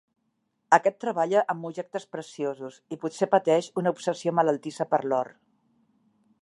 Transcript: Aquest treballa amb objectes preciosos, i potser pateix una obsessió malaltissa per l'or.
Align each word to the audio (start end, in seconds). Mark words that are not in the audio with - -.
Aquest 0.77 0.95
treballa 1.03 1.43
amb 1.55 1.67
objectes 1.69 2.07
preciosos, 2.15 2.79
i 2.95 2.99
potser 3.05 3.29
pateix 3.35 3.69
una 3.83 3.93
obsessió 3.97 4.35
malaltissa 4.41 4.93
per 4.95 5.03
l'or. 5.13 5.33